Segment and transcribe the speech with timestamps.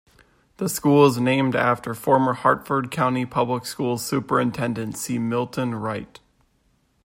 [0.57, 5.19] The school is named after former Harford County Public Schools superintendent, C.
[5.19, 6.19] Milton Wright.